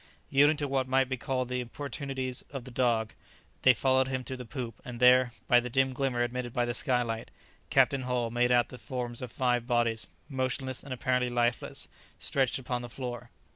[0.31, 3.13] Yielding to what might be called the importunities of the dog,
[3.61, 6.73] they followed him to the poop, and there, by the dim glimmer admitted by the
[6.73, 7.29] sky light,
[7.69, 11.87] Captain Hull made out the forms of five bodies, motionless and apparently lifeless,
[12.17, 13.29] stretched upon the floor.